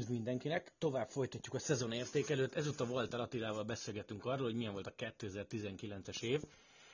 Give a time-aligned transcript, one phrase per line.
[0.00, 0.72] Üdv mindenkinek!
[0.78, 2.56] Tovább folytatjuk a szezon értékelőt.
[2.56, 6.42] Ezúttal volt Attilával beszélgetünk arról, hogy milyen volt a 2019-es év,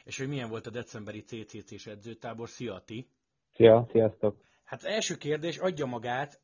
[0.05, 2.49] és hogy milyen volt a decemberi CCC-s edzőtábor.
[2.49, 3.09] Szia, Ati!
[3.55, 4.37] Szia, sziasztok!
[4.65, 6.41] Hát az első kérdés adja magát,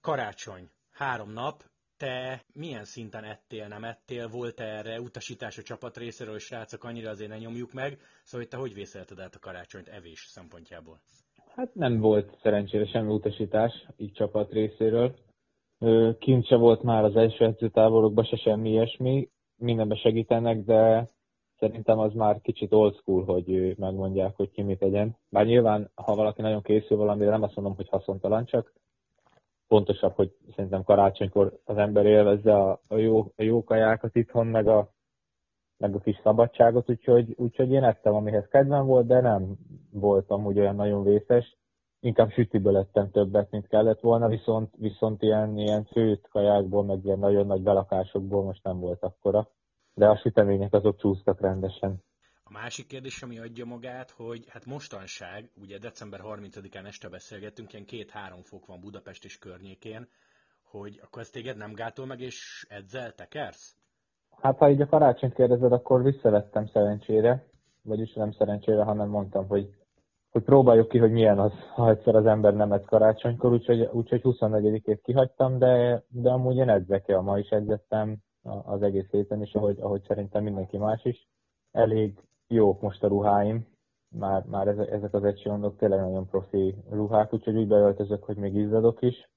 [0.00, 1.64] karácsony, három nap,
[1.96, 6.84] te milyen szinten ettél, nem ettél, volt -e erre utasítás a csapat részéről, hogy srácok,
[6.84, 11.00] annyira azért ne nyomjuk meg, szóval hogy te hogy vészelted át a karácsonyt evés szempontjából?
[11.54, 15.14] Hát nem volt szerencsére semmi utasítás így csapat részéről.
[16.18, 21.08] Kint se volt már az első edzőtáborokban se semmi ilyesmi, mindenbe segítenek, de
[21.58, 25.16] szerintem az már kicsit old school, hogy megmondják, hogy ki mit tegyen.
[25.28, 28.72] Bár nyilván, ha valaki nagyon készül valamire, nem azt mondom, hogy haszontalan, csak
[29.66, 34.68] fontosabb, hogy szerintem karácsonykor az ember élvezze a, a, jó, a jó kajákat itthon, meg
[34.68, 34.92] a,
[35.76, 39.56] meg a kis szabadságot, úgyhogy, úgyhogy én ettem, amihez kedvem volt, de nem
[39.90, 41.56] voltam úgy olyan nagyon vészes.
[42.04, 47.18] Inkább sütiből lettem többet, mint kellett volna, viszont, viszont ilyen, ilyen főt kajákból, meg ilyen
[47.18, 49.48] nagyon nagy belakásokból most nem volt akkora.
[49.94, 52.02] De a sütemények azok csúsztak rendesen.
[52.42, 57.84] A másik kérdés, ami adja magát, hogy hát mostanság, ugye december 30-án este beszélgettünk, ilyen
[57.84, 60.08] két-három fok van Budapest és környékén,
[60.62, 63.76] hogy akkor ezt téged nem gátol meg, és edzel, tekersz?
[64.40, 67.46] Hát ha így a karácsonyt kérdezed, akkor visszavettem szerencsére,
[67.82, 69.83] vagyis nem szerencsére, hanem mondtam, hogy,
[70.34, 74.20] hogy próbáljuk ki, hogy milyen az, ha egyszer az ember nem edz karácsonykor, úgyhogy, úgyhogy
[74.24, 79.54] 24-ét kihagytam, de, de amúgy én edzek el, ma is edzettem az egész héten, és
[79.54, 81.28] ahogy, ahogy szerintem mindenki más is.
[81.72, 82.18] Elég
[82.48, 83.66] jók most a ruháim,
[84.08, 89.02] már, már ezek az egységondok tényleg nagyon profi ruhák, úgyhogy úgy beöltözök, hogy még izzadok
[89.02, 89.30] is.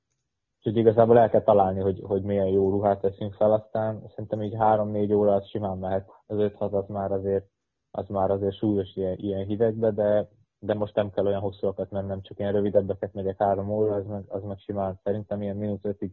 [0.57, 4.55] Úgyhogy igazából el kell találni, hogy, hogy milyen jó ruhát teszünk fel, aztán szerintem így
[4.57, 6.09] 3-4 óra az simán mehet.
[6.25, 7.45] Az 5 az már azért,
[7.91, 12.21] az már azért súlyos ilyen, ilyen hidegbe, de, de most nem kell olyan hosszúakat mennem,
[12.21, 16.11] csak ilyen rövidebbeket megyek 3 óra, az meg, az meg simán szerintem ilyen mínusz 5-ig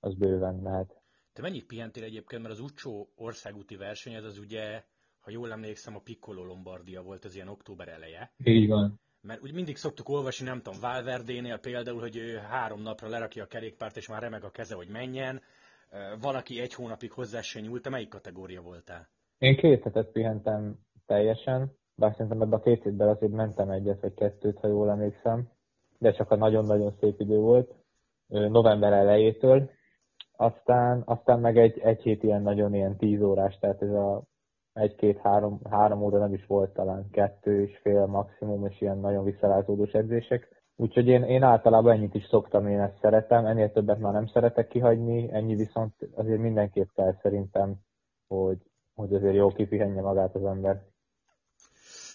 [0.00, 1.02] az bőven mehet.
[1.32, 4.82] Te mennyit pihentél egyébként, mert az Ucsó országúti verseny, az, az ugye,
[5.20, 8.32] ha jól emlékszem, a Piccolo Lombardia volt az ilyen október eleje.
[8.44, 9.00] Így van.
[9.20, 13.46] Mert úgy mindig szoktuk olvasni, nem tudom, Valverdénél például, hogy ő három napra lerakja a
[13.46, 15.40] kerékpárt, és már remeg a keze, hogy menjen.
[16.20, 17.82] Valaki egy hónapig hozzá se nyúlt.
[17.82, 19.08] Te melyik kategória voltál?
[19.38, 24.14] Én két hetet pihentem teljesen, bár szerintem ebben a két hétben azért mentem egyet vagy
[24.14, 25.48] kettőt, ha jól emlékszem,
[25.98, 27.74] de csak a nagyon-nagyon szép idő volt,
[28.28, 29.70] november elejétől,
[30.36, 34.22] aztán, aztán meg egy, egy hét ilyen nagyon ilyen tíz órás, tehát ez a
[34.72, 39.92] egy-két-három három óra nem is volt talán, kettő és fél maximum, és ilyen nagyon visszalázódós
[39.92, 40.62] edzések.
[40.76, 44.68] Úgyhogy én, én általában ennyit is szoktam, én ezt szeretem, ennél többet már nem szeretek
[44.68, 47.74] kihagyni, ennyi viszont azért mindenképp kell szerintem,
[48.28, 48.58] hogy,
[48.94, 50.82] hogy azért jó kipihenje magát az ember.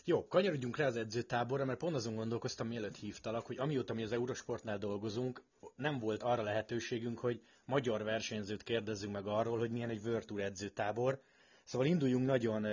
[0.09, 4.11] Jó, kanyarodjunk rá az edzőtáborra, mert pont azon gondolkoztam, mielőtt hívtalak, hogy amióta mi az
[4.11, 5.41] Eurosportnál dolgozunk,
[5.75, 11.19] nem volt arra lehetőségünk, hogy magyar versenyzőt kérdezzünk meg arról, hogy milyen egy Tour edzőtábor.
[11.63, 12.65] Szóval induljunk nagyon,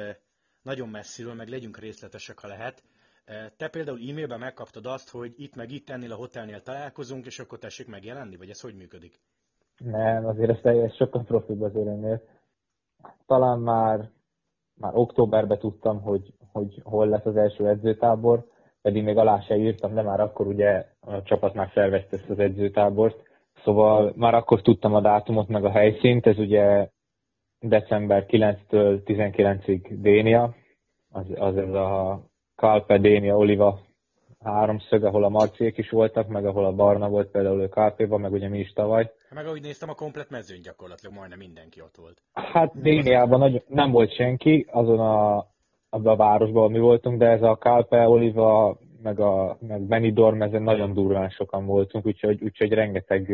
[0.63, 2.83] nagyon messziről, meg legyünk részletesek, ha lehet.
[3.57, 7.59] Te például e-mailben megkaptad azt, hogy itt meg itt ennél a hotelnél találkozunk, és akkor
[7.59, 9.21] tessék megjelenni, vagy ez hogy működik?
[9.79, 12.23] Nem, azért ez, ez sokkal profibb azért ennél.
[13.27, 14.11] Talán már,
[14.75, 18.45] már októberben tudtam, hogy, hogy hol lesz az első edzőtábor,
[18.83, 22.39] pedig még alá se írtam, de már akkor ugye a csapat már szervezte ezt az
[22.39, 23.23] edzőtábort.
[23.65, 26.89] Szóval már akkor tudtam a dátumot, meg a helyszínt, ez ugye
[27.61, 30.55] december 9-től 19-ig Dénia,
[31.11, 32.21] az, az ez a
[32.55, 33.81] Kalpe, Dénia, Oliva
[34.45, 38.33] háromszög, ahol a Marciék is voltak, meg ahol a Barna volt például a Kalpéban, meg
[38.33, 39.13] ugye mi is tavaly.
[39.31, 42.23] Meg ahogy néztem, a komplet mezőn gyakorlatilag majdnem mindenki ott volt.
[42.33, 45.47] Hát Déniában nagy, nem volt senki, azon a,
[45.97, 50.63] abban a városban, mi voltunk, de ez a Kalpe, Oliva, meg, a, meg Benidorm, ezen
[50.63, 53.33] nagyon durván sokan voltunk, úgyhogy, úgyhogy rengeteg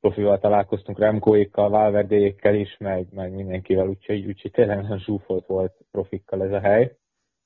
[0.00, 6.42] profival találkoztunk, Remkóékkal, Valverdéjékkel is, meg, meg mindenkivel, úgyhogy, úgyhogy tényleg nagyon zsúfolt volt profikkal
[6.42, 6.96] ez a hely.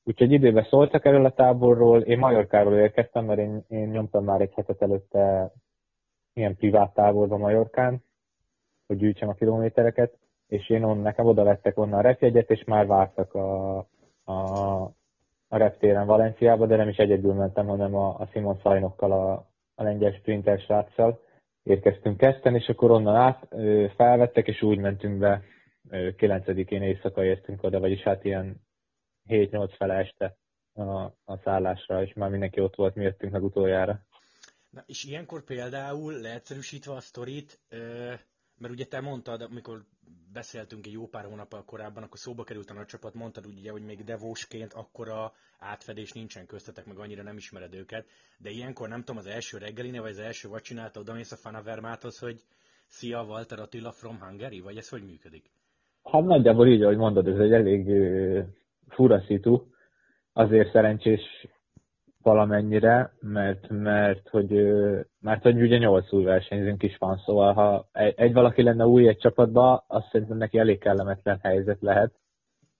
[0.05, 4.53] Úgyhogy időben szóltak erről a táborról, én Majorkáról érkeztem, mert én, én nyomtam már egy
[4.55, 5.53] hetet előtte
[6.33, 8.03] ilyen privát táborba Majorkán,
[8.87, 10.19] hogy gyűjtsem a kilométereket,
[10.49, 13.79] és én on, nekem oda vettek onnan a repjegyet, és már vártak a,
[14.27, 14.83] a,
[15.49, 19.33] a reptéren Valenciába, de nem is egyedül mentem, hanem a, a Simon Szajnokkal, a,
[19.75, 21.21] a lengyel sprinter sráccal,
[21.63, 23.49] érkeztünk Kesten, és akkor onnan át
[23.97, 25.43] felvettek, és úgy mentünk be,
[25.91, 28.61] 9-én éjszaka értünk oda, vagyis hát ilyen
[29.29, 30.37] 7-8 fele este
[30.73, 34.01] a, a szállásra, és már mindenki ott volt, mi jöttünk meg utoljára.
[34.71, 37.61] Na, és ilyenkor például leegyszerűsítve a sztorit,
[38.59, 39.85] mert ugye te mondtad, amikor
[40.33, 43.83] beszéltünk egy jó pár hónappal korábban, akkor szóba került a nagy csapat, mondtad ugye, hogy
[43.83, 48.07] még devósként akkora átfedés nincsen köztetek, meg annyira nem ismered őket,
[48.39, 52.19] de ilyenkor nem tudom, az első reggelinél, vagy az első vacsinálta oda mész a Fanavermáthoz,
[52.19, 52.43] hogy
[52.87, 55.45] Szia, Walter Attila from Hungary, vagy ez hogy működik?
[56.05, 57.87] Hát nagyjából így, ahogy mondod, ez egy elég
[58.89, 59.67] fura szitu.
[60.33, 61.21] Azért szerencsés
[62.27, 64.51] valamennyire, mert, mert hogy,
[65.21, 69.19] mert hogy ugye nyolc új versenyzőnk is van, szóval ha egy, valaki lenne új egy
[69.19, 72.13] csapatba, azt szerintem neki elég kellemetlen helyzet lehet.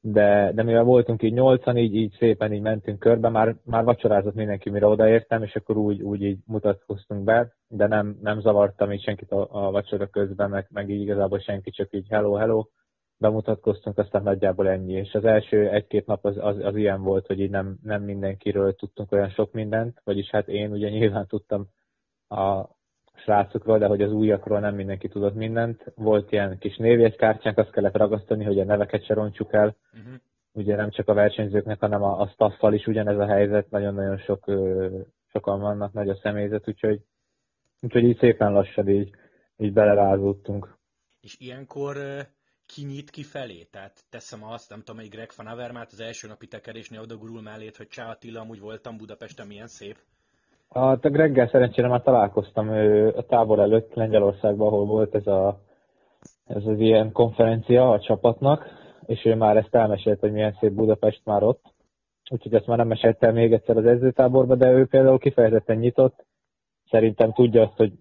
[0.01, 4.35] De, de mivel voltunk így nyolcan, így, így szépen így mentünk körbe, már, már vacsorázott
[4.35, 9.03] mindenki, mire odaértem, és akkor úgy, úgy így mutatkoztunk be, de nem, nem zavartam így
[9.03, 12.65] senkit a, a vacsora közben, meg, meg így igazából senki, csak így hello, hello
[13.19, 14.93] bemutatkoztunk, aztán nagyjából ennyi.
[14.93, 18.75] És az első egy-két nap az, az, az ilyen volt, hogy így nem, nem mindenkiről
[18.75, 21.69] tudtunk olyan sok mindent, vagyis hát én ugye nyilván tudtam
[22.29, 22.75] a
[23.15, 25.93] srácokról, de hogy az újakról nem mindenki tudott mindent.
[25.95, 29.77] Volt ilyen kis névjegykártyánk, azt kellett ragasztani, hogy a neveket se roncsuk el.
[29.93, 30.15] Uh-huh.
[30.53, 34.45] Ugye nem csak a versenyzőknek, hanem a, a staffal is ugyanez a helyzet, nagyon-nagyon sok,
[35.27, 37.01] sokan vannak, nagy a személyzet, úgyhogy,
[37.81, 39.11] úgyhogy így szépen lassan így,
[39.57, 40.77] így belerázódtunk.
[41.21, 41.97] És ilyenkor
[42.67, 43.63] kinyit kifelé.
[43.71, 47.43] Tehát teszem azt, nem tudom, hogy Greg van Avermaet az első napi tekerésnél oda gurul
[47.43, 49.97] mellét, hogy Csá Attila, amúgy voltam Budapesten, milyen szép.
[50.71, 52.69] Hát a Greggel szerencsére már találkoztam
[53.17, 55.61] a tábor előtt Lengyelországban, ahol volt ez, a,
[56.47, 58.67] ez az ilyen konferencia a csapatnak,
[59.07, 61.75] és ő már ezt elmesélt, hogy milyen szép Budapest már ott.
[62.31, 66.25] Úgyhogy ezt már nem mesélte még egyszer az edzőtáborba, de ő például kifejezetten nyitott.
[66.91, 67.93] Szerintem tudja azt, hogy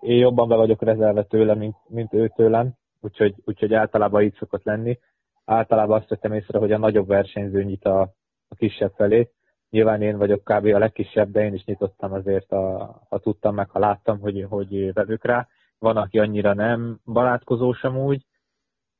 [0.00, 4.64] én jobban be vagyok rezelve tőle, mint, mint ő tőlem, úgyhogy, úgyhogy általában így szokott
[4.64, 4.98] lenni.
[5.44, 8.00] Általában azt vettem észre, hogy a nagyobb versenyző nyit a,
[8.48, 9.30] a kisebb felé.
[9.70, 10.66] Nyilván én vagyok kb.
[10.66, 14.92] a legkisebb, de én is nyitottam azért, a, ha tudtam meg, ha láttam, hogy, hogy
[14.92, 15.48] vevük rá.
[15.78, 18.26] Van, aki annyira nem barátkozó sem úgy,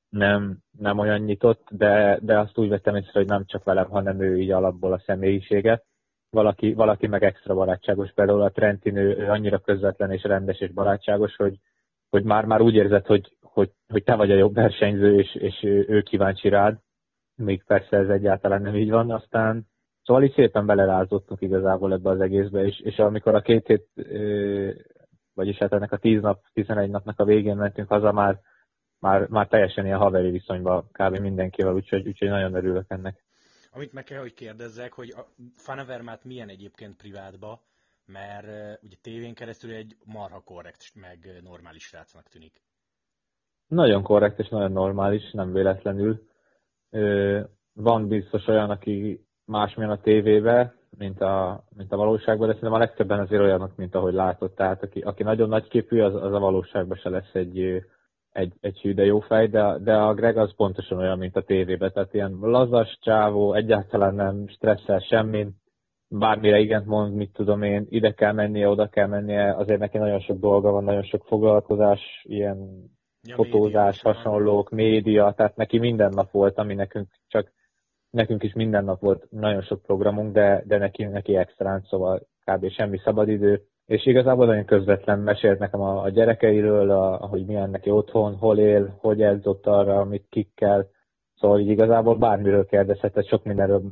[0.08, 4.20] nem, nem olyan nyitott, de, de azt úgy vettem észre, hogy nem csak velem, hanem
[4.20, 5.84] ő így alapból a személyiséget.
[6.30, 10.72] Valaki, valaki meg extra barátságos, például a Trentin ő, ő annyira közvetlen és rendes és
[10.72, 11.58] barátságos, hogy,
[12.10, 15.62] hogy már, már úgy érzed, hogy, hogy, hogy te vagy a jobb versenyző, és, és
[15.62, 16.78] ő, kíváncsi rád,
[17.34, 19.66] még persze ez egyáltalán nem így van, aztán
[20.02, 23.88] szóval így szépen belerázottunk igazából ebbe az egészbe, és, és amikor a két hét,
[25.34, 28.40] vagyis hát ennek a tíz nap, tizenegy napnak a végén mentünk haza, már,
[28.98, 31.18] már, már teljesen ilyen haveri viszonyban kb.
[31.18, 33.24] mindenkivel, úgyhogy, úgyhogy nagyon örülök ennek.
[33.70, 35.26] Amit meg kell, hogy kérdezzek, hogy a
[35.56, 37.62] Fanavermát milyen egyébként privátba,
[38.06, 38.46] mert
[38.82, 42.62] ugye tévén keresztül egy marha korrekt, meg normális srácnak tűnik.
[43.72, 46.20] Nagyon korrekt és nagyon normális, nem véletlenül.
[47.74, 52.82] Van biztos olyan, aki másmilyen a tévébe, mint a, mint a valóságban, de szerintem a
[52.82, 54.54] legtöbben azért olyanok, mint ahogy látott.
[54.54, 57.82] Tehát aki, aki nagyon nagyképű, az, az a valóságban se lesz egy,
[58.32, 61.42] egy, egy hű, de jó fej, de, de a Greg az pontosan olyan, mint a
[61.42, 61.92] tévében.
[61.92, 65.54] Tehát ilyen lazas csávó, egyáltalán nem stresszel semmin,
[66.08, 70.20] bármire igent mond, mit tudom én, ide kell mennie, oda kell mennie, azért neki nagyon
[70.20, 72.90] sok dolga van, nagyon sok foglalkozás, ilyen
[73.22, 77.52] ja, fotózás, média, hasonlók, média, tehát neki minden nap volt, ami nekünk csak,
[78.10, 82.70] nekünk is minden nap volt nagyon sok programunk, de, de neki, neki extrán, szóval kb.
[82.70, 87.90] semmi szabadidő, és igazából nagyon közvetlen mesélt nekem a, a gyerekeiről, a, hogy milyen neki
[87.90, 90.88] otthon, hol él, hogy edzott arra, mit kikkel,
[91.34, 93.82] szóval így igazából bármiről kérdezhetett, sok mindenről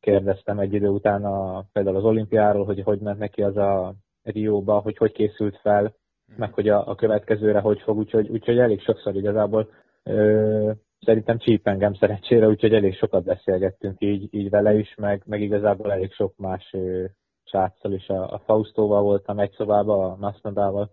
[0.00, 4.78] kérdeztem egy idő után a, például az olimpiáról, hogy hogy ment neki az a Rióba,
[4.78, 5.94] hogy hogy készült fel.
[6.36, 9.70] Meg hogy a, a következőre hogy fog, úgyhogy, úgyhogy elég sokszor igazából
[10.02, 15.40] ö, szerintem csíp engem szerencsére, úgyhogy elég sokat beszélgettünk így, így vele is, meg, meg
[15.40, 17.04] igazából elég sok más ö,
[17.44, 18.08] csáccal is.
[18.08, 20.90] A, a Faustóval voltam egy szobában, a Masnodával,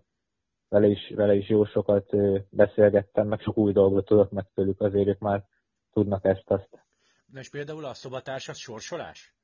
[0.68, 4.80] vele is, vele is jó sokat ö, beszélgettem, meg sok új dolgot tudok meg tőlük,
[4.80, 5.44] azért ők már
[5.92, 6.68] tudnak ezt-azt.
[7.32, 9.34] Na és például a szobatárs az sorsolás?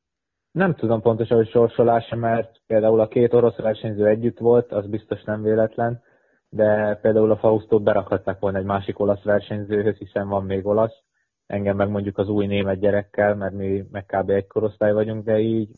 [0.52, 5.22] Nem tudom pontosan, hogy sorsolás, mert például a két orosz versenyző együtt volt, az biztos
[5.22, 6.02] nem véletlen,
[6.48, 11.02] de például a Faustot berakhatták volna egy másik olasz versenyzőhöz, hiszen van még olasz.
[11.46, 14.30] Engem meg mondjuk az új német gyerekkel, mert mi meg kb.
[14.30, 15.68] egy korosztály vagyunk, de így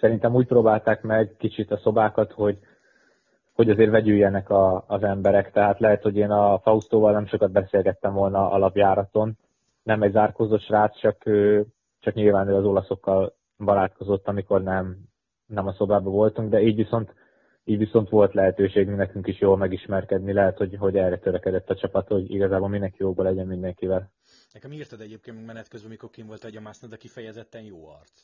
[0.00, 2.58] szerintem úgy próbálták meg kicsit a szobákat, hogy,
[3.52, 5.52] hogy azért vegyüljenek a, az emberek.
[5.52, 9.38] Tehát lehet, hogy én a Faustóval nem sokat beszélgettem volna alapjáraton,
[9.82, 11.22] nem egy zárkózó srác, csak,
[12.00, 14.96] csak nyilván ő az olaszokkal barátkozott, amikor nem,
[15.46, 17.14] nem a szobában voltunk, de így viszont,
[17.64, 22.08] így viszont volt lehetőségünk nekünk is jól megismerkedni, lehet, hogy, hogy erre törekedett a csapat,
[22.08, 24.10] hogy igazából mindenki jóban legyen mindenkivel.
[24.52, 28.22] Nekem írtad egyébként menet közben, mikor kim volt a Másznod, de kifejezetten jó arc.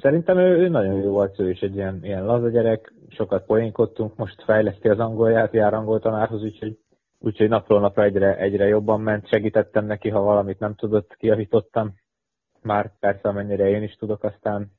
[0.00, 4.16] Szerintem ő, ő nagyon jó arc, ő is egy ilyen, ilyen laza gyerek, sokat poénkodtunk,
[4.16, 6.78] most fejleszti az angolját, jár angol tanárhoz, úgyhogy
[7.22, 11.94] úgyhogy napról napra egyre, egyre jobban ment, segítettem neki, ha valamit nem tudott, kiavítottam.
[12.62, 14.72] Már persze, amennyire én is tudok, aztán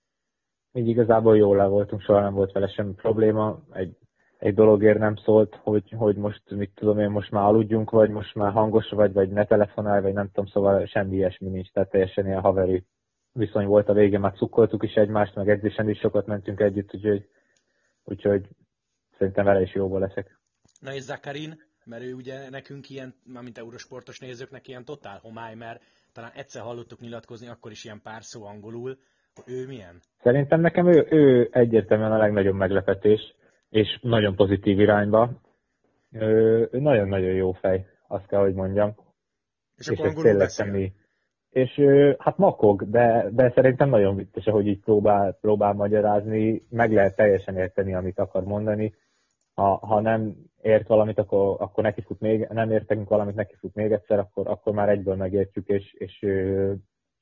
[0.73, 3.63] így igazából jól le voltunk, soha nem volt vele semmi probléma.
[3.71, 3.97] Egy,
[4.37, 8.35] egy dologért nem szólt, hogy, hogy most, mit tudom én, most már aludjunk, vagy most
[8.35, 12.25] már hangos vagy, vagy ne telefonálj, vagy nem tudom, szóval semmi ilyesmi nincs, tehát teljesen
[12.25, 12.85] ilyen haveri
[13.31, 17.29] viszony volt a végén, már cukkoltuk is egymást, meg edzésen is sokat mentünk együtt, úgyhogy,
[18.03, 18.47] úgyhogy
[19.17, 20.39] szerintem vele is jóból leszek.
[20.79, 25.81] Na és Zakarin, mert ő ugye nekünk ilyen, mint eurosportos nézőknek ilyen totál homály, mert
[26.13, 28.97] talán egyszer hallottuk nyilatkozni, akkor is ilyen pár szó angolul,
[29.45, 29.99] ő milyen?
[30.21, 33.35] Szerintem nekem ő, ő egyértelműen a legnagyobb meglepetés,
[33.69, 35.31] és nagyon pozitív irányba.
[36.11, 38.95] Ő, ő nagyon-nagyon jó fej, azt kell, hogy mondjam.
[39.77, 40.65] És, és angolul beszél?
[40.65, 40.93] Semmi.
[41.49, 41.79] És
[42.17, 47.57] hát makog, de, de szerintem nagyon vicces, ahogy így próbál, próbál magyarázni, meg lehet teljesen
[47.57, 48.93] érteni, amit akar mondani.
[49.53, 53.75] Ha, ha nem ért valamit, akkor, akkor neki fut még, nem értünk valamit, neki fut
[53.75, 56.21] még egyszer, akkor, akkor már egyből megértjük, és, és,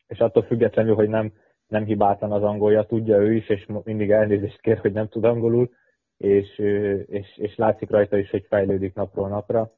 [0.08, 1.34] és attól függetlenül, hogy nem,
[1.68, 5.70] nem hibátlan az angolja, tudja ő is, és mindig elnézést kér, hogy nem tud angolul,
[6.18, 6.58] és,
[7.06, 9.72] és, és látszik rajta is, hogy fejlődik napról napra.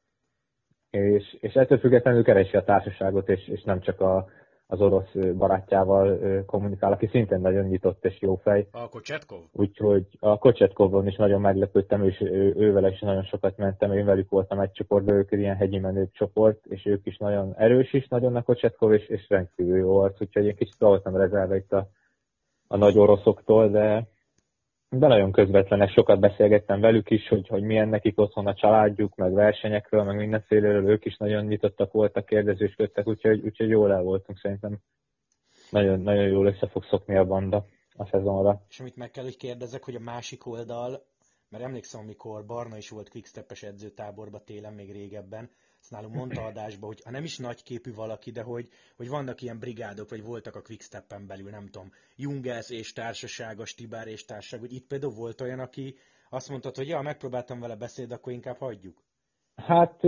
[0.90, 4.28] És, és ettől függetlenül keresi a társaságot, és, és nem csak a,
[4.66, 8.68] az orosz barátjával kommunikál, aki szintén nagyon nyitott és jó fej.
[8.70, 9.38] A Kocsetkov?
[9.52, 12.20] Úgyhogy a Kocsetkovon is nagyon meglepődtem, és
[12.56, 16.66] ővel is nagyon sokat mentem, én velük voltam egy csoportban, ők ilyen hegyi menők csoport,
[16.66, 20.48] és ők is nagyon erős is, nagyon a Kocsetkov, és, és rendkívül jó arc, úgyhogy
[20.48, 21.88] egy kicsit voltam rezelve itt a,
[22.66, 24.06] a nagy oroszoktól, de,
[24.98, 29.32] de nagyon közvetlenek, sokat beszélgettem velük is, hogy, hogy milyen nekik otthon a családjuk, meg
[29.32, 34.78] versenyekről, meg mindenféleről, ők is nagyon nyitottak voltak, kérdezősködtek, úgyhogy, úgyhogy jól el voltunk szerintem.
[35.70, 38.62] Nagyon, nagyon jól össze fog szokni a banda a szezonra.
[38.68, 41.04] És amit meg kell, hogy kérdezek, hogy a másik oldal,
[41.48, 45.50] mert emlékszem, amikor Barna is volt quickstep-es edzőtáborba télen még régebben,
[45.84, 49.58] ezt nálunk mondta adásba, hogy ha nem is nagyképű valaki, de hogy, hogy vannak ilyen
[49.58, 54.72] brigádok, vagy voltak a Quickstep-en belül, nem tudom, Jungels és társasága, Stibár és társaság, hogy
[54.72, 55.94] itt például volt olyan, aki
[56.30, 59.02] azt mondta, hogy ja, megpróbáltam vele beszélni, akkor inkább hagyjuk.
[59.54, 60.02] Hát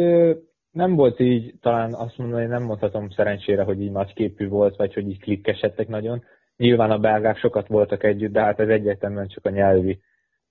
[0.71, 4.95] nem volt így, talán azt mondom, hogy nem mondhatom szerencsére, hogy így nagyképű volt, vagy
[4.95, 6.25] hogy így klikkesedtek nagyon.
[6.57, 10.01] Nyilván a belgák sokat voltak együtt, de hát ez egyértelműen csak a nyelvi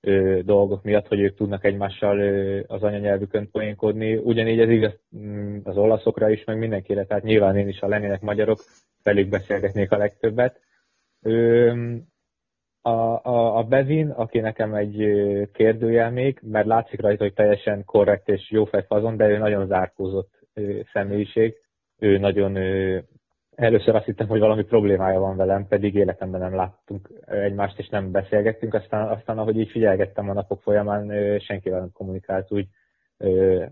[0.05, 4.15] ö, dolgok miatt, hogy ők tudnak egymással ö, az anyanyelvükön poénkodni.
[4.15, 8.21] Ugyanígy ez igaz mm, az olaszokra is, meg mindenkire, tehát nyilván én is, ha lennének
[8.21, 8.59] magyarok,
[9.03, 10.59] velük beszélgetnék a legtöbbet.
[12.81, 12.89] A,
[13.24, 14.97] a, a Bevin, aki nekem egy
[15.53, 20.39] kérdőjel még, mert látszik rajta, hogy teljesen korrekt és jó fejfazon, de ő nagyon zárkózott
[20.93, 21.55] személyiség.
[21.97, 22.57] Ő nagyon
[23.55, 28.12] Először azt hittem, hogy valami problémája van velem, pedig életemben nem láttunk egymást, és nem
[28.12, 28.74] beszélgettünk.
[28.74, 32.67] Aztán, aztán ahogy így figyelgettem a napok folyamán, senkivel nem kommunikált úgy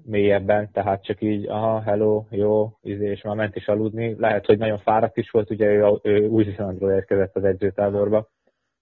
[0.03, 4.15] mélyebben, tehát csak így, aha, hello, jó, izé, és már ment is aludni.
[4.19, 8.29] Lehet, hogy nagyon fáradt is volt, ugye ő, ő Új-Zélandról érkezett az edzőtáborba,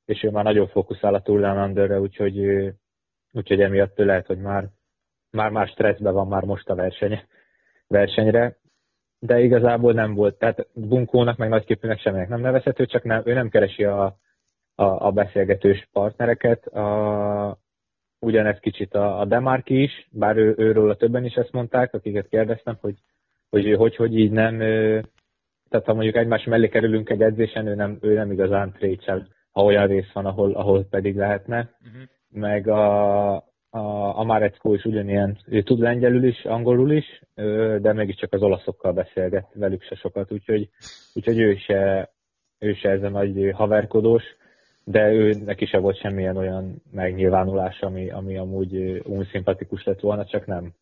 [0.05, 2.39] és ő már nagyon fókuszál a Tour úgyhogy,
[3.31, 4.67] úgyhogy emiatt lehet, hogy már,
[5.31, 7.21] már, már stresszben van már most a verseny,
[7.87, 8.57] versenyre,
[9.23, 10.37] de igazából nem volt.
[10.37, 14.03] Tehát bunkónak, meg nagyképűnek semminek nem nevezhető, csak nem, ő nem keresi a,
[14.75, 16.65] a, a beszélgetős partnereket.
[16.65, 17.57] A,
[18.19, 22.27] ugyanez kicsit a, a Demarki is, bár ő, őről a többen is ezt mondták, akiket
[22.27, 22.95] kérdeztem, hogy
[23.51, 24.57] hogy, hogy, hogy így nem,
[25.69, 29.63] tehát ha mondjuk egymás mellé kerülünk egy edzésen, ő nem, ő nem igazán trécsel, ha
[29.63, 31.57] olyan rész van, ahol, ahol pedig lehetne.
[31.57, 32.01] Uh-huh.
[32.29, 33.35] Meg a,
[33.73, 37.21] a, a Marecko is ugyanilyen, ő tud lengyelül is, angolul is,
[37.81, 40.69] de mégiscsak az olaszokkal beszélget, velük se sokat, úgyhogy,
[41.13, 42.09] úgyhogy ő se,
[42.59, 44.23] ő se ez a nagy haverkodós,
[44.83, 50.25] de ő neki se volt semmilyen olyan megnyilvánulás, ami, ami amúgy úgy szimpatikus lett volna,
[50.25, 50.73] csak nem,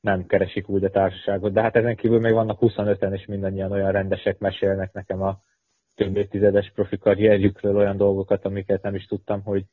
[0.00, 1.52] nem keresik úgy a társaságot.
[1.52, 5.38] De hát ezen kívül még vannak 25-en, és mindannyian olyan rendesek mesélnek nekem a
[5.94, 9.64] több évtizedes profi karrierjükről olyan dolgokat, amiket nem is tudtam, hogy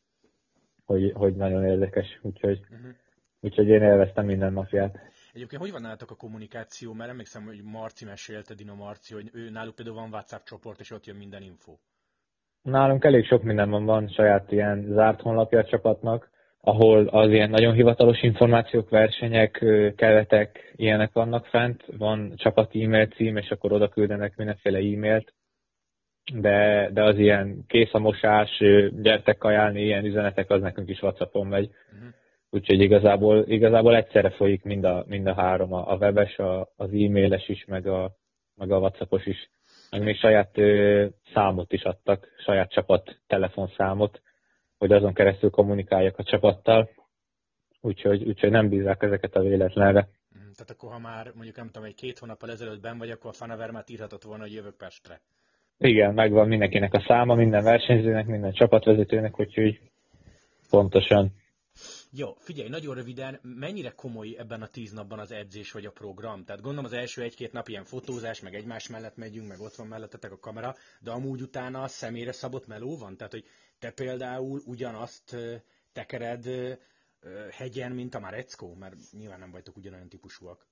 [0.90, 2.92] hogy, hogy nagyon érdekes, úgyhogy, uh-huh.
[3.40, 5.00] úgyhogy én élveztem minden napját.
[5.34, 6.94] Egyébként hogy van nálatok a kommunikáció?
[6.94, 10.92] Mert emlékszem, hogy Marci mesélte, Dino Marci, hogy ő náluk például van WhatsApp csoport, és
[10.92, 11.78] ott jön minden info.
[12.62, 16.30] Nálunk elég sok minden van, van saját ilyen zárt honlapja a csapatnak,
[16.62, 19.52] ahol az ilyen nagyon hivatalos információk, versenyek,
[19.96, 21.84] keretek, ilyenek vannak fent.
[21.98, 25.34] Van csapati e-mail cím, és akkor oda küldenek mindenféle e-mailt,
[26.34, 28.64] de, de az ilyen kész a mosás,
[29.02, 31.70] gyertek kajálni, ilyen üzenetek, az nekünk is Whatsappon megy.
[31.94, 32.10] Uh-huh.
[32.50, 37.50] Úgyhogy igazából, igazából egyszerre folyik mind a, mind a három, a webes, a, az e-mailes
[37.50, 38.16] is, meg a,
[38.56, 39.50] meg a Whatsappos is.
[39.90, 44.22] Meg még saját ö, számot is adtak, saját csapat telefonszámot,
[44.78, 46.90] hogy azon keresztül kommunikáljak a csapattal.
[47.82, 50.10] Úgyhogy, úgyhogy nem bízák ezeket a véletlenre.
[50.30, 53.30] Mhm, tehát akkor, ha már mondjuk nem tudom, egy két hónappal ezelőtt ben vagy, akkor
[53.30, 55.22] a Fanavermát írhatott volna, hogy jövök Pestre.
[55.82, 59.80] Igen, megvan mindenkinek a száma, minden versenyzőnek, minden csapatvezetőnek, úgyhogy
[60.70, 61.32] pontosan.
[62.12, 66.44] Jó, figyelj, nagyon röviden, mennyire komoly ebben a tíz napban az edzés vagy a program?
[66.46, 69.88] Tehát gondolom az első egy-két nap ilyen fotózás, meg egymás mellett megyünk, meg ott van
[69.88, 73.18] mellettetek a kamera, de amúgy utána személyre szabott meló van?
[73.18, 73.46] Tehát, hogy
[73.80, 75.36] te például ugyanazt
[75.94, 76.46] tekered
[77.52, 78.76] hegyen, mint a Mareckó?
[78.80, 80.68] Mert nyilván nem vagytok ugyanolyan típusúak.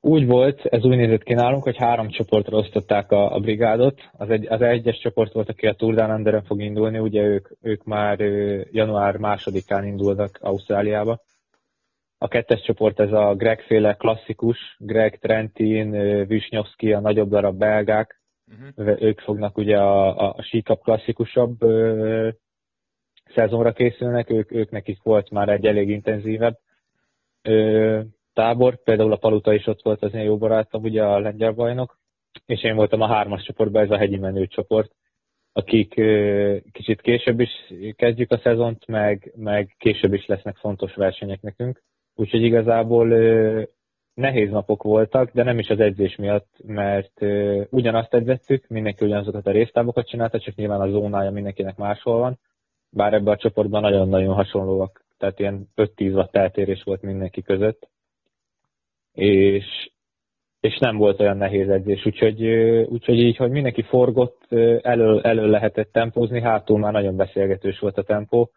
[0.00, 4.00] Úgy volt, ez úgy nézett ki nálunk, hogy három csoportra osztották a, a brigádot.
[4.12, 7.48] Az, egy, az egyes csoport volt, aki a Tour Down under fog indulni, ugye ők,
[7.60, 8.20] ők már
[8.70, 11.20] január másodikán indultak Ausztráliába.
[12.18, 15.90] A kettes csoport ez a Greg féle klasszikus, Greg Trentin,
[16.26, 18.20] Visnyovski, a nagyobb darab belgák.
[18.76, 19.02] Uh-huh.
[19.02, 22.28] Ők fognak ugye a, a, a síkap klasszikusabb ö,
[23.34, 26.58] szezonra készülnek, ők, ők nekik volt már egy elég intenzívebb
[27.42, 28.00] ö,
[28.32, 31.98] tábor, például a Paluta is ott volt az én jó barátom, ugye a lengyel bajnok,
[32.46, 34.92] és én voltam a hármas csoportban, ez a hegyi menő csoport,
[35.52, 35.94] akik
[36.72, 37.50] kicsit később is
[37.96, 41.82] kezdjük a szezont, meg, meg később is lesznek fontos versenyek nekünk.
[42.14, 43.08] Úgyhogy igazából
[44.14, 47.20] nehéz napok voltak, de nem is az edzés miatt, mert
[47.70, 52.38] ugyanazt edzettük, mindenki ugyanazokat a résztábokat csinálta, csak nyilván a zónája mindenkinek máshol van,
[52.90, 57.88] bár ebben a csoportban nagyon-nagyon hasonlóak, tehát ilyen 5-10 watt eltérés volt mindenki között
[59.12, 59.90] és,
[60.60, 62.46] és nem volt olyan nehéz edzés, úgyhogy,
[62.86, 64.52] úgyhogy így, hogy mindenki forgott,
[64.82, 68.50] elő, elő lehetett tempózni, hátul már nagyon beszélgetős volt a tempó.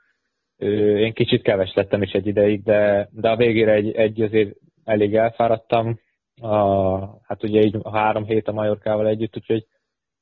[0.58, 5.16] Én kicsit keves lettem is egy ideig, de, de a végére egy, egy azért elég
[5.16, 6.00] elfáradtam.
[6.42, 9.66] A, hát ugye így a három hét a Majorkával együtt, úgyhogy,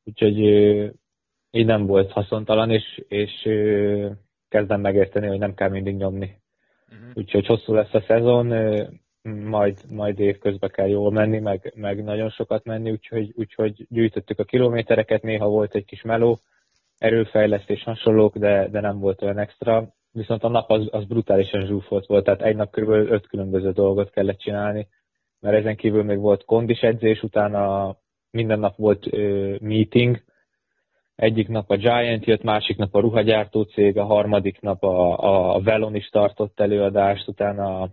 [0.03, 0.37] úgyhogy
[1.51, 3.41] így nem volt haszontalan, és, és
[4.49, 6.41] kezdem megérteni, hogy nem kell mindig nyomni.
[6.91, 7.11] Uh-huh.
[7.13, 8.53] Úgyhogy hosszú lesz a szezon,
[9.23, 14.43] majd, majd évközben kell jól menni, meg, meg nagyon sokat menni, úgyhogy, úgyhogy gyűjtöttük a
[14.43, 16.39] kilométereket, néha volt egy kis meló,
[16.97, 19.93] erőfejlesztés hasonlók, de, de nem volt olyan extra.
[20.11, 22.89] Viszont a nap az, az brutálisan zsúfolt volt, tehát egy nap kb.
[22.89, 24.87] öt különböző dolgot kellett csinálni,
[25.39, 27.95] mert ezen kívül még volt kondis edzés, utána
[28.31, 30.23] minden nap volt ö, meeting,
[31.15, 35.61] egyik nap a Giant jött, másik nap a ruhagyártó cég, a harmadik nap a, a
[35.61, 37.89] Velon is tartott előadást, utána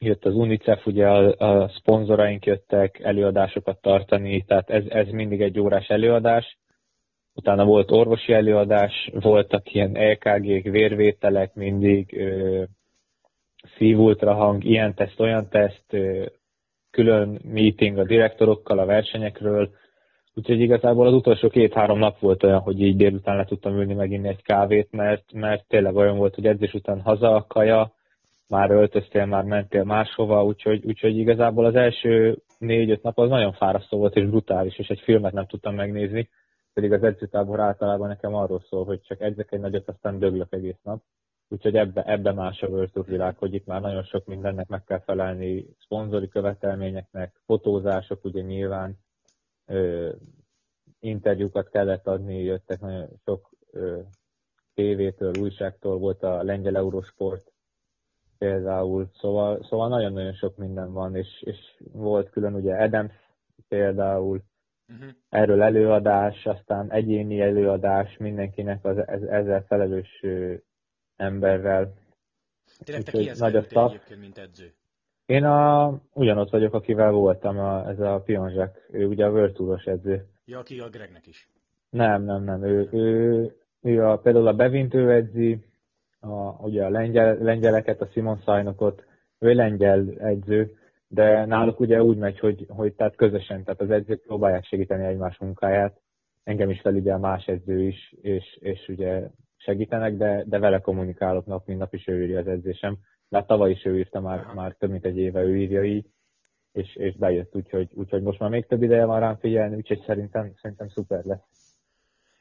[0.00, 5.60] jött az UNICEF, ugye a, a szponzoraink jöttek előadásokat tartani, tehát ez, ez mindig egy
[5.60, 6.58] órás előadás.
[7.34, 12.62] Utána volt orvosi előadás, voltak ilyen EKG-k, vérvételek mindig, ö,
[13.76, 16.26] szívultrahang, ilyen teszt, olyan teszt, ö,
[16.90, 19.78] külön meeting a direktorokkal a versenyekről,
[20.34, 24.28] Úgyhogy igazából az utolsó két-három nap volt olyan, hogy így délután le tudtam ülni meginni
[24.28, 27.92] egy kávét, mert, mert tényleg olyan volt, hogy edzés után haza a kaja,
[28.50, 33.98] már öltöztél, már mentél máshova, úgyhogy, úgyhogy igazából az első négy-öt nap az nagyon fárasztó
[33.98, 36.28] volt és brutális, és egy filmet nem tudtam megnézni,
[36.72, 40.80] pedig az edzőtábor általában nekem arról szól, hogy csak edzek egy nagyot, aztán döglök egész
[40.82, 41.02] nap.
[41.48, 45.00] Úgyhogy ebbe, ebbe más a World világ, hogy itt már nagyon sok mindennek meg kell
[45.00, 48.98] felelni, szponzori követelményeknek, fotózások ugye nyilván,
[49.66, 50.10] ö,
[51.00, 53.98] interjúkat kellett adni, jöttek nagyon sok ö,
[54.74, 57.49] tévétől, újságtól, volt a lengyel Eurosport
[58.40, 61.56] például, szóval, szóval nagyon-nagyon sok minden van, és, és
[61.92, 63.12] volt külön ugye Adams
[63.68, 64.42] például,
[64.88, 65.10] uh-huh.
[65.28, 70.24] erről előadás, aztán egyéni előadás mindenkinek az ez, ezzel felelős
[71.16, 71.92] emberrel.
[72.84, 74.74] Tényleg te kihez nagy a egyébként, mint edző?
[75.26, 80.26] Én a, ugyanott vagyok, akivel voltam, a, ez a Pionzsák, ő ugye a Tour-os edző.
[80.44, 81.48] Ja, aki a Gregnek is.
[81.90, 85.64] Nem, nem, nem, ő, ő, ő a, például a Bevint ő edzi,
[86.20, 89.04] a, ugye a lengyel, lengyeleket, a Simon Sajnokot,
[89.38, 90.74] ő lengyel edző,
[91.08, 95.38] de náluk ugye úgy megy, hogy, hogy tehát közösen, tehát az edzők próbálják segíteni egymás
[95.38, 96.00] munkáját,
[96.44, 101.66] engem is felügyel más edző is, és, és ugye segítenek, de, de vele kommunikálok nap,
[101.66, 102.98] mint nap is ő írja az edzésem.
[103.30, 106.06] Hát tavaly is ő írta, már, már több mint egy éve ő írja így,
[106.72, 110.52] és, és bejött, úgyhogy, úgyhogy most már még több ideje van rám figyelni, úgyhogy szerintem,
[110.60, 111.59] szerintem szuper lesz.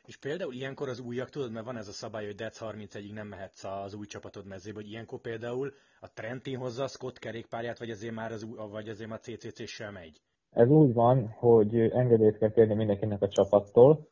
[0.09, 3.27] És például ilyenkor az újak, tudod, mert van ez a szabály, hogy Dec 31-ig nem
[3.27, 7.89] mehetsz az új csapatod mezébe, hogy ilyenkor például a Trentin hozza a Scott kerékpárját, vagy
[7.89, 10.21] azért már, az, vagy azért már CCC-sel megy?
[10.51, 14.07] Ez úgy van, hogy engedélyt kell kérni mindenkinek a csapattól,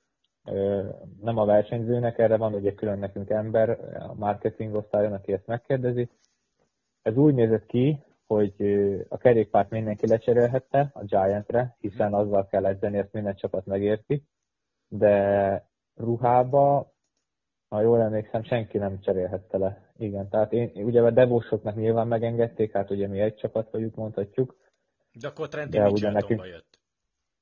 [1.21, 3.69] nem a versenyzőnek, erre van ugye külön nekünk ember,
[4.09, 6.09] a marketing osztályon, aki ezt megkérdezi.
[7.01, 8.53] Ez úgy nézett ki, hogy
[9.09, 14.23] a kerékpárt mindenki lecserélhette a Giantre, hiszen azzal kell edzeni, ezt minden csapat megérti,
[14.87, 16.93] de ruhába,
[17.69, 19.91] ha jól emlékszem, senki nem cserélhette le.
[19.97, 24.55] Igen, tehát én, ugye a devósoknak nyilván megengedték, hát ugye mi egy csapat vagyunk, mondhatjuk.
[25.11, 26.77] De akkor Trentin nekünk, jött?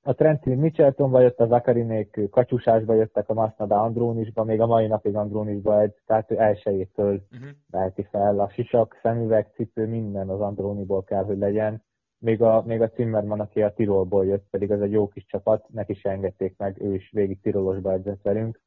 [0.07, 5.15] a Trentin Micheltonba jött, a Zakarinék Katyusásba jöttek, a Masnada Andrónisba, még a mai napig
[5.15, 7.49] Andrónisba egy, tehát elsőjétől uh-huh.
[7.69, 8.39] veheti fel.
[8.39, 11.83] A sisak, szemüveg, cipő, minden az Andróniból kell, hogy legyen.
[12.25, 15.69] Még a, még a Zimmermann, aki a Tirolból jött, pedig az egy jó kis csapat,
[15.69, 18.61] neki is engedték meg, ő is végig Tirolosba edzett velünk,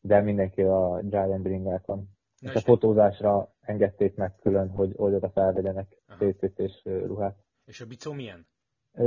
[0.00, 2.08] de mindenki a Giant Bringákon.
[2.40, 5.86] És a fotózásra engedték meg külön, hogy, oda felvegyenek
[6.56, 7.36] és ruhát.
[7.64, 8.46] És a bicó milyen?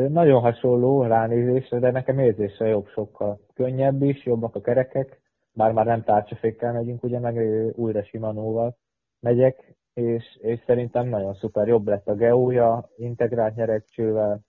[0.10, 3.40] Nagyon hasonló ránézésre, de nekem érzésre jobb sokkal.
[3.54, 5.22] Könnyebb is, jobbak a kerekek,
[5.54, 7.36] bár már nem tárcsafékkel megyünk, ugye meg
[7.76, 8.78] újra Simanóval
[9.20, 14.40] megyek, és, és szerintem nagyon szuper, jobb lett a geója, integrált nyerekcsővel,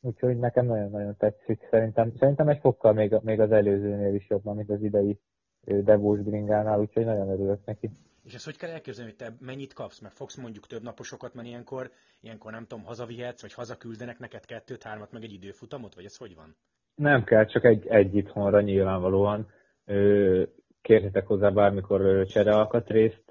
[0.00, 1.66] úgyhogy nekem nagyon-nagyon tetszik.
[1.70, 5.18] Szerintem, szerintem egy fokkal még, még az előzőnél is jobb, mint az idei
[5.64, 7.90] Devós bringánál, úgyhogy nagyon örülök neki.
[8.24, 10.00] És ezt hogy kell elképzelni, hogy te mennyit kapsz?
[10.00, 14.82] Mert fogsz mondjuk több naposokat, mert ilyenkor, ilyenkor nem tudom, hazavihetsz, vagy hazaküldenek neked kettőt,
[14.82, 16.56] hármat, meg egy időfutamot, vagy ez hogy van?
[16.94, 19.48] Nem kell, csak egy, egy itthonra nyilvánvalóan.
[20.82, 23.24] Kérhetek hozzá bármikor cserealkatrészt,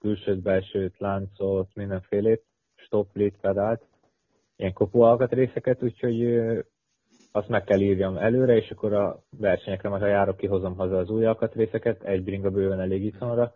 [0.00, 2.44] külsőt, belsőt, láncot, mindenfélét,
[2.74, 3.82] stoplit, pedált,
[4.56, 6.40] ilyen kopó alkatrészeket, úgyhogy
[7.32, 11.10] azt meg kell írjam előre, és akkor a versenyekre majd, ha járok, kihozom haza az
[11.10, 13.54] új alkatrészeket, egy bringa bőven elég itthonra,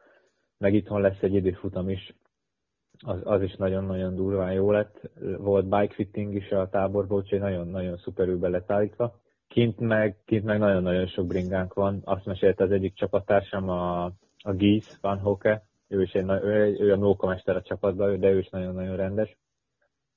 [0.59, 2.15] meg itthon lesz egy időfutam is,
[3.07, 5.11] az, az is nagyon-nagyon durván jó lett.
[5.39, 8.73] Volt bike fitting is a táborból, úgyhogy nagyon-nagyon szuperül be lett.
[9.49, 12.01] Kint meg, kint meg nagyon-nagyon sok bringánk van.
[12.05, 14.05] Azt mesélte az egyik csapattársam, a,
[14.43, 18.39] a Gies Van Hoke, ő, is egy, ő, ő a nókamester a csapatban, de ő
[18.39, 19.37] is nagyon-nagyon rendes.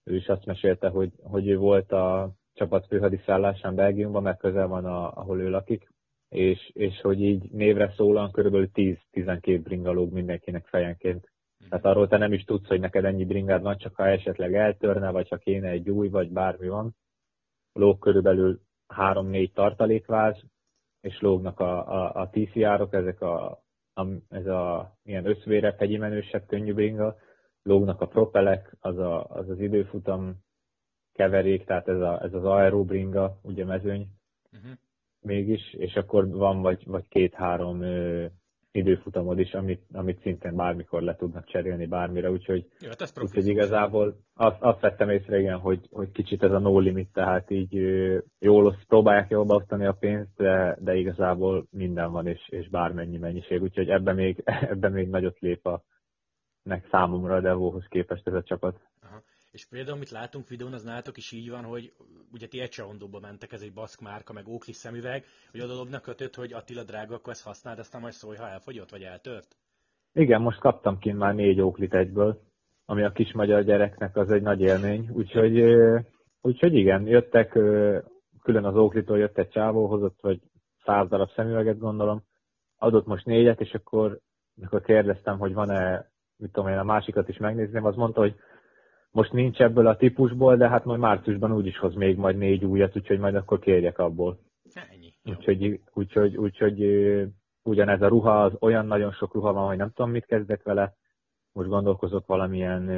[0.04, 4.86] Ő is azt mesélte, hogy, hogy ő volt a csapat főhadiszállásán Belgiumban, mert közel van,
[4.86, 5.88] a, ahol ő lakik,
[6.30, 11.32] és, és hogy így névre szólan körülbelül 10-12 bringa lóg mindenkinek fejenként.
[11.70, 15.12] Tehát arról te nem is tudsz, hogy neked ennyi bringád van, csak ha esetleg eltörne,
[15.12, 16.96] vagy ha kéne egy új, vagy bármi van.
[17.74, 18.62] Lóg körülbelül
[18.98, 20.44] 3-4 tartalékváz,
[21.02, 26.46] és lógnak a, a, a TCR-ok, ezek a, a, ez a ilyen összvérebb, hegyi menősebb,
[26.46, 27.16] könnyű bringa,
[27.64, 30.38] lógnak a propelek, az, a, az az időfutam
[31.14, 34.08] keverék, tehát ez, a, ez az aerobringa, ugye mezőny,
[34.52, 34.72] uh-huh
[35.22, 37.84] mégis, és akkor van vagy, vagy két-három
[38.72, 44.16] időfutamod is, amit, amit szintén bármikor le tudnak cserélni bármire, úgyhogy, Jó, hát úgyhogy igazából
[44.34, 47.74] azt, azt vettem észre, igen, hogy, hogy kicsit ez a no limit, tehát így
[48.40, 53.62] jól próbálják jól beosztani a pénzt, de, de igazából minden van, és, és bármennyi mennyiség,
[53.62, 55.84] úgyhogy ebben még, ebben még nagyot lép a
[56.64, 58.80] nek számomra a Devóhoz képest ez a csapat.
[59.52, 61.94] És például, amit látunk videón, az nálatok is így van, hogy
[62.32, 66.36] ugye ti Ecseondóba mentek, ez egy baszk márka, meg Oakley szemüveg, hogy oda dobnak kötött,
[66.36, 69.56] hogy Attila drága, akkor ezt használd, aztán majd szólj, ha elfogyott, vagy eltört?
[70.14, 72.42] Igen, most kaptam kint már négy Oakley egyből,
[72.86, 75.62] ami a kis magyar gyereknek az egy nagy élmény, úgyhogy,
[76.42, 77.50] úgyhogy igen, jöttek,
[78.42, 80.42] külön az Oakley-tól jött egy csávó, hozott, hogy
[80.86, 82.24] száz darab szemüveget gondolom,
[82.78, 84.20] adott most négyet, és akkor,
[84.62, 88.36] akkor kérdeztem, hogy van-e, mit tudom én, a másikat is megnézném, az mondta, hogy
[89.12, 92.96] most nincs ebből a típusból, de hát majd márciusban úgyis hoz még majd négy újat,
[92.96, 94.40] úgyhogy majd akkor kérjek abból.
[94.74, 95.14] Ennyi.
[95.24, 96.82] Úgyhogy, úgyhogy, úgyhogy
[97.64, 100.94] ugyanez a ruha, az olyan nagyon sok ruha van, hogy nem tudom, mit kezdek vele.
[101.54, 102.90] Most gondolkozok valamilyen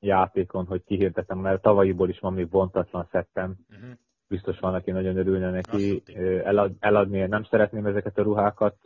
[0.00, 3.56] játékon, hogy kihirdetem, mert tavalyiból is van még bontatlan szettem.
[3.70, 3.90] Uh-huh.
[4.28, 6.02] Biztos van, aki nagyon örülne neki.
[6.44, 8.76] Elad, eladni, nem szeretném ezeket a ruhákat,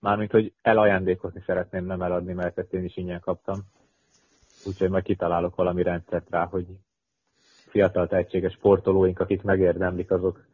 [0.00, 3.58] mármint, hogy elajándékozni szeretném, nem eladni, mert ezt én is ingyen kaptam
[4.64, 6.66] úgyhogy majd kitalálok valami rendszert rá, hogy
[7.70, 10.46] fiatal tehetséges sportolóink, akik megérdemlik, azok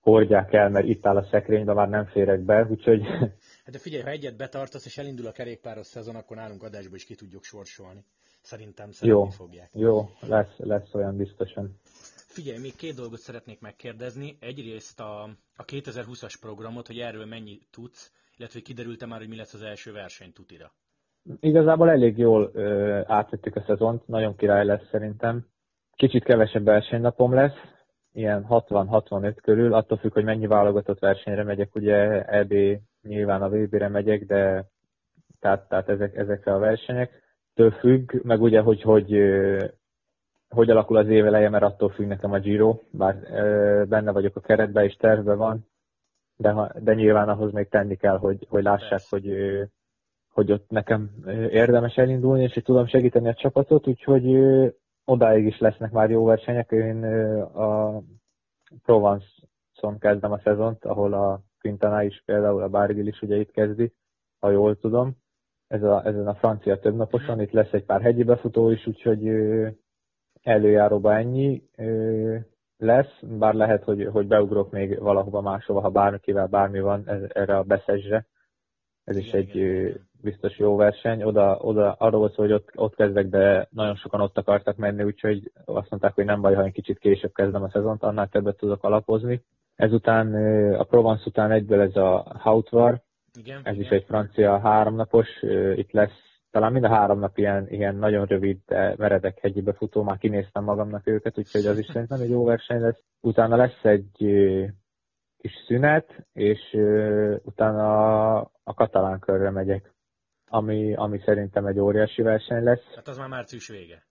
[0.00, 3.02] hordják el, mert itt áll a szekrénybe, már nem férek be, úgyhogy...
[3.64, 7.04] Hát de figyelj, ha egyet betartasz, és elindul a kerékpáros szezon, akkor nálunk adásba is
[7.04, 8.04] ki tudjuk sorsolni.
[8.42, 9.70] Szerintem szeretni jó, fogják.
[9.72, 11.80] Jó, lesz, lesz olyan biztosan.
[12.26, 14.36] Figyelj, még két dolgot szeretnék megkérdezni.
[14.40, 15.22] Egyrészt a,
[15.56, 19.92] a 2020-as programot, hogy erről mennyi tudsz, illetve kiderült-e már, hogy mi lesz az első
[19.92, 20.72] verseny tutira?
[21.40, 25.46] Igazából elég jól ö, átvettük a szezont, nagyon király lesz szerintem.
[25.96, 27.56] Kicsit kevesebb versenynapom lesz,
[28.12, 32.54] ilyen 60-65 körül, attól függ, hogy mennyi válogatott versenyre megyek, ugye EB
[33.02, 34.64] nyilván a VB-re megyek, de
[35.40, 37.22] tehát, tehát ezek, ezekre a versenyek.
[37.54, 39.18] Től függ, meg ugye, hogy hogy,
[40.48, 43.16] hogy alakul az év eleje, mert attól függ nekem a Giro, bár
[43.88, 45.66] benne vagyok a keretben és tervben van,
[46.36, 49.08] de, de nyilván ahhoz még tenni kell, hogy, hogy lássák, Persze.
[49.16, 49.26] hogy
[50.38, 51.10] hogy ott nekem
[51.50, 54.38] érdemes elindulni, és hogy tudom segíteni a csapatot, úgyhogy
[55.04, 56.70] odáig is lesznek már jó versenyek.
[56.70, 57.04] Én
[57.54, 58.00] a
[58.82, 63.92] Provence-on kezdem a szezont, ahol a Quintana is például, a Bargil is ugye itt kezdi,
[64.38, 65.16] ha jól tudom.
[65.66, 69.28] Ez a, ezen a francia többnaposon, itt lesz egy pár hegyi befutó is, úgyhogy
[70.42, 71.62] előjáróba ennyi.
[72.76, 77.62] lesz, bár lehet, hogy, hogy beugrok még valahova máshova, ha bárkivel bármi van erre a
[77.62, 78.26] beszezsre.
[79.04, 79.56] Ez is egy.
[80.22, 81.22] Biztos jó verseny.
[81.22, 85.02] Oda, oda arról volt szó, hogy ott, ott kezdek, de nagyon sokan ott akartak menni,
[85.02, 88.56] úgyhogy azt mondták, hogy nem baj, ha egy kicsit később kezdem a szezont, annál többet
[88.56, 89.42] tudok alapozni.
[89.76, 90.34] Ezután
[90.74, 93.00] a Provence után egyből ez a Hautvar,
[93.38, 93.84] igen, ez igen.
[93.84, 95.28] is egy francia háromnapos,
[95.74, 100.02] itt lesz talán mind a három nap ilyen, ilyen nagyon rövid, de meredek hegyibe futó,
[100.02, 103.02] már kinéztem magamnak őket, úgyhogy az is szerintem egy jó verseny lesz.
[103.20, 104.10] Utána lesz egy
[105.38, 106.60] kis szünet, és
[107.42, 109.92] utána a katalán körre megyek,
[110.48, 112.94] ami, ami szerintem egy óriási verseny lesz.
[112.94, 114.06] Hát az már március vége.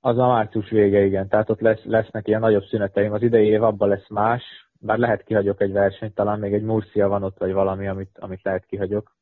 [0.00, 1.28] Az a március vége, igen.
[1.28, 3.12] Tehát ott lesz, lesznek ilyen nagyobb szüneteim.
[3.12, 4.42] Az idei év abban lesz más,
[4.80, 8.42] bár lehet kihagyok egy versenyt, talán még egy Murcia van ott, vagy valami, amit, amit
[8.42, 9.12] lehet kihagyok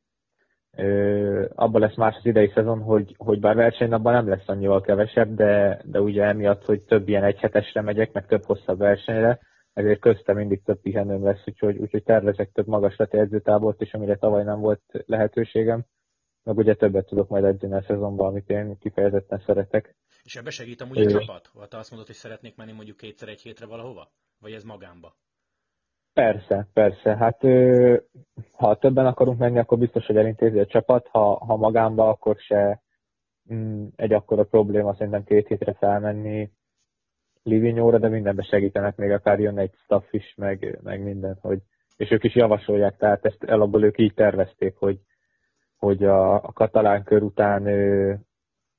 [1.55, 5.81] abban lesz más az idei szezon, hogy, hogy bár versenynapban nem lesz annyival kevesebb, de,
[5.85, 9.39] de ugye emiatt, hogy több ilyen egyhetesre megyek, meg több hosszabb versenyre,
[9.73, 14.43] ezért köztem mindig több pihenőm lesz, úgyhogy, úgyhogy tervezek több magaslati edzőtábort is, amire tavaly
[14.43, 15.85] nem volt lehetőségem.
[16.43, 19.97] Meg ugye többet tudok majd edzeni a szezonban, amit én kifejezetten szeretek.
[20.23, 21.47] És ebbe segít amúgy a csapat?
[21.47, 24.11] Ha te azt mondod, hogy szeretnék menni mondjuk kétszer egy hétre valahova?
[24.41, 25.17] Vagy ez magámba?
[26.13, 27.17] Persze, persze.
[27.17, 27.41] Hát
[28.53, 31.07] ha többen akarunk menni, akkor biztos, hogy elintézi a csapat.
[31.07, 32.83] Ha, ha magámba, akkor se
[33.53, 36.51] mm, egy akkora probléma szerintem két hétre felmenni
[37.43, 41.59] Livinyóra, de mindenben segítenek, még akár jön egy staff is, meg, meg minden, hogy,
[41.97, 44.99] és ők is javasolják, tehát ezt alapból ők így tervezték, hogy,
[45.81, 48.15] hogy a, a katalán kör után ö,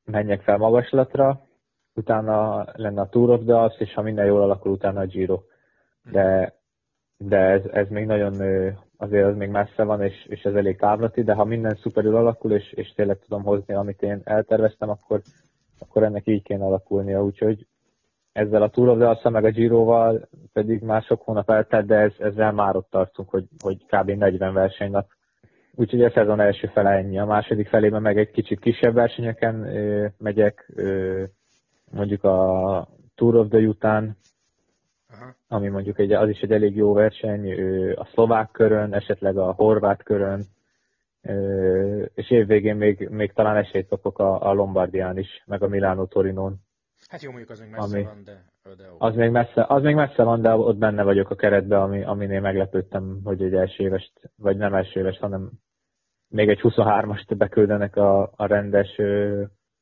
[0.05, 1.41] menjek fel magaslatra,
[1.93, 5.41] utána lenne a Tour of the Alps, és ha minden jól alakul, utána a Giro.
[6.11, 6.59] De
[7.27, 8.33] de ez, ez még nagyon,
[8.97, 12.51] azért az még messze van, és, és ez elég távlati, de ha minden szuperül alakul,
[12.51, 15.21] és, és tényleg tudom hozni, amit én elterveztem, akkor,
[15.79, 17.67] akkor ennek így kéne alakulnia, úgyhogy
[18.31, 22.13] ezzel a Tour of the meg a Giroval pedig már sok hónap eltelt, de ez,
[22.17, 24.09] ezzel már ott tartunk, hogy, hogy kb.
[24.09, 25.07] 40 versenynap.
[25.75, 27.19] Úgyhogy a szezon első fele ennyi.
[27.19, 31.23] A második felében meg egy kicsit kisebb versenyeken ö, megyek, ö,
[31.91, 34.17] mondjuk a Tour of the után,
[35.09, 35.35] Aha.
[35.47, 37.53] ami mondjuk egy, az is egy elég jó verseny,
[37.93, 40.45] a szlovák körön, esetleg a horvát körön,
[42.13, 46.55] és évvégén még, még talán esélyt kapok a, a Lombardián is, meg a Milánó Torinón.
[47.07, 48.50] Hát jó, mondjuk az még messze ami, van, de.
[48.97, 52.41] Az még, messze, az még messze van, de ott benne vagyok a keretben, ami, aminél
[52.41, 55.51] meglepődtem, hogy egy első éves, vagy nem első éves, hanem
[56.27, 59.01] még egy 23-ast beküldenek a, a rendes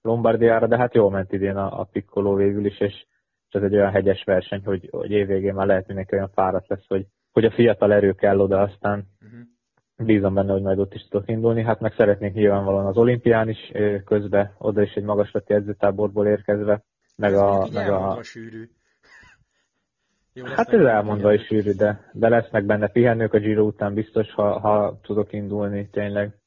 [0.01, 3.05] Lombardiára, de hát jól ment idén a, a Piccolo végül is, és
[3.49, 6.87] és ez egy olyan hegyes verseny, hogy, hogy évvégén már lehet mindenki olyan fáradt lesz,
[6.87, 10.05] hogy, hogy a fiatal erő kell oda, aztán uh-huh.
[10.05, 11.63] bízom benne, hogy majd ott is tudok indulni.
[11.63, 13.71] Hát meg szeretnénk nyilvánvalóan az olimpián is
[14.05, 16.83] közbe, oda is egy magaslati edzőtáborból érkezve,
[17.19, 17.67] meg a...
[17.73, 18.23] Meg a...
[18.23, 18.69] sűrű.
[20.33, 24.33] Jó, hát ez elmondva is sűrű, de, de lesznek benne pihenők a Giro után biztos,
[24.33, 26.37] ha, ha tudok indulni tényleg.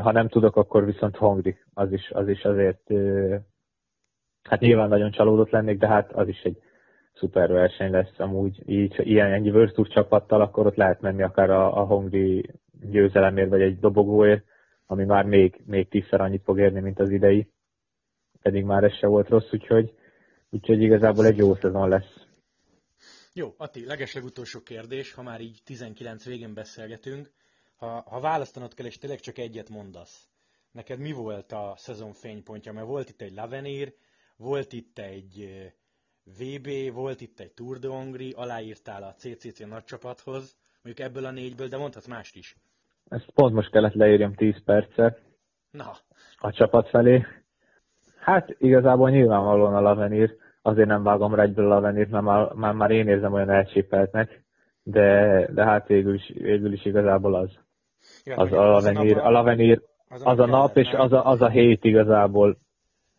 [0.00, 2.90] Ha nem tudok, akkor viszont Hongri, az is, az is azért
[4.48, 6.58] Hát nyilván nagyon csalódott lennék, de hát az is egy
[7.14, 8.62] szuper verseny lesz amúgy.
[8.66, 13.60] Így, ilyen ennyi World csapattal, akkor ott lehet menni akár a, a Hongri győzelemért, vagy
[13.60, 14.44] egy dobogóért,
[14.86, 17.50] ami már még, még tízszer annyit fog érni, mint az idei.
[18.46, 19.94] Pedig már ez se volt rossz, úgyhogy,
[20.50, 22.26] úgyhogy igazából egy jó szezon lesz.
[23.34, 27.30] Jó, Ati, legeslegutolsó kérdés, ha már így 19 végén beszélgetünk.
[27.76, 30.28] Ha, ha választanod kell, és tényleg csak egyet mondasz,
[30.70, 32.72] neked mi volt a szezon fénypontja?
[32.72, 33.94] Mert volt itt egy Lavenir,
[34.36, 35.48] volt itt egy
[36.38, 41.68] VB, volt itt egy Tour de Hongri, aláírtál a CCC nagycsapathoz, mondjuk ebből a négyből,
[41.68, 42.56] de mondhatsz mást is.
[43.08, 45.22] Ezt pont most kellett leírjam 10 percet.
[45.70, 45.92] Na.
[46.36, 47.26] A csapat felé.
[48.26, 52.74] Hát igazából nyilvánvalóan a Lavenir, azért nem vágom rá egyből a Lavenir, mert már, már,
[52.74, 54.44] már én érzem olyan elcsépeltnek,
[54.82, 57.50] de, de hát végül is, végül is igazából az.
[58.24, 61.48] Ja, az, a Lavenir, a Lavenir, az, az a nap és az a, az a
[61.48, 62.56] hét igazából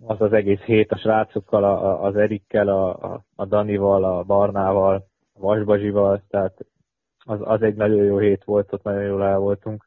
[0.06, 5.08] az az egész hét a srácokkal, a, az Erikkel, a, a, a Danival, a Barnával,
[5.34, 6.66] a Vasbazsival, tehát
[7.26, 9.87] az, az egy nagyon jó hét volt, ott nagyon jól el voltunk.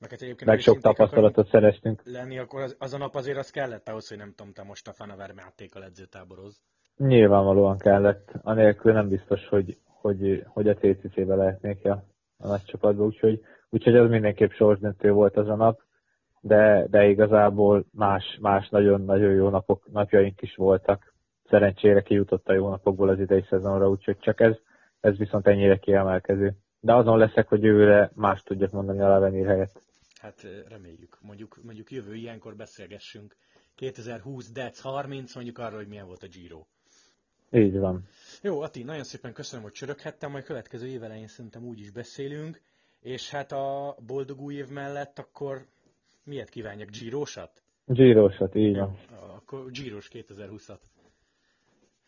[0.00, 2.02] Meg, hát Meg sok tapasztalatot szereztünk.
[2.04, 4.88] Lenni, akkor az, az, a nap azért az kellett ahhoz, hogy nem tudom, te most
[4.88, 6.60] a Fanaver játékkal edzőtáboroz.
[6.96, 8.32] Nyilvánvalóan kellett.
[8.42, 12.04] Anélkül nem biztos, hogy, hogy, hogy a TCC-be lehetnék a,
[12.36, 15.80] a nagy csapatba, úgyhogy, úgyhogy az mindenképp sorsdöntő volt az a nap
[16.40, 21.14] de, de igazából más, más nagyon-nagyon jó napok, napjaink is voltak.
[21.48, 24.56] Szerencsére kijutott a jó napokból az idei szezonra, úgyhogy csak ez,
[25.00, 26.56] ez viszont ennyire kiemelkező.
[26.80, 29.80] De azon leszek, hogy jövőre más tudjak mondani a Lavenir helyett.
[30.20, 31.18] Hát reméljük.
[31.20, 33.36] Mondjuk, mondjuk jövő ilyenkor beszélgessünk.
[33.74, 36.64] 2020 Dec 30, mondjuk arról, hogy milyen volt a Giro.
[37.50, 38.06] Így van.
[38.42, 42.60] Jó, Ati, nagyon szépen köszönöm, hogy csöröghettem, majd következő év elején szerintem úgy is beszélünk,
[43.00, 45.66] és hát a boldog új év mellett akkor
[46.24, 46.88] miért kívánjak?
[46.88, 47.62] Gyírósat?
[47.86, 48.96] Gyírósat, így van.
[49.20, 50.80] Akkor Gyíros 2020-at.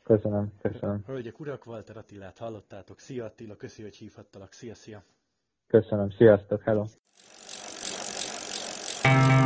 [0.02, 1.02] Köszönöm, köszönöm.
[1.06, 2.98] Hölgyek, urak, Walter Attilát hallottátok.
[2.98, 4.52] Szia Attila, köszi, hogy hívhattalak.
[4.52, 5.02] Szia, szia.
[5.66, 6.84] Köszönöm, sziasztok, hello.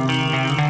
[0.06, 0.65] Música